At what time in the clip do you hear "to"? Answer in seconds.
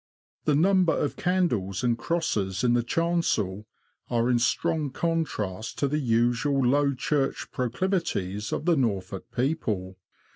5.77-5.87